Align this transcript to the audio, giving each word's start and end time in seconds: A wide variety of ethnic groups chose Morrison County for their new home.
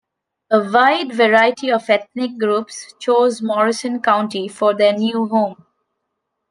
A 0.49 0.59
wide 0.59 1.13
variety 1.13 1.69
of 1.71 1.87
ethnic 1.87 2.39
groups 2.39 2.95
chose 2.99 3.39
Morrison 3.39 4.01
County 4.01 4.47
for 4.47 4.73
their 4.73 4.93
new 4.93 5.27
home. 5.27 5.63